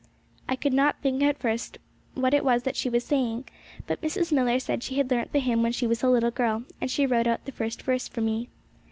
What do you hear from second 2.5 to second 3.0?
that she